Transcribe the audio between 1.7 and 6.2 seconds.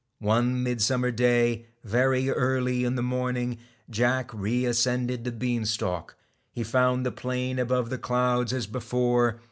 very early in the morning, Jack reascended the bean stalk.